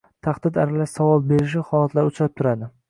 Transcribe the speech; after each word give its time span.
tahdid 0.27 0.57
aralash 0.63 0.93
savol 0.99 1.23
berishi 1.33 1.63
holatlari 1.69 2.15
uchrab 2.15 2.39
turadi... 2.43 2.75